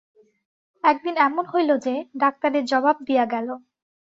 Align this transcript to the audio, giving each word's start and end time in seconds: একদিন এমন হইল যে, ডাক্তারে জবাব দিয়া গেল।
একদিন 0.83 1.15
এমন 1.19 1.43
হইল 1.45 1.69
যে, 1.77 1.93
ডাক্তারে 2.15 2.59
জবাব 2.63 2.97
দিয়া 3.07 3.25
গেল। 3.25 3.47